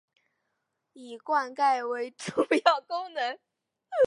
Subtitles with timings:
[0.93, 2.31] 以灌溉为主
[2.65, 3.37] 要功能。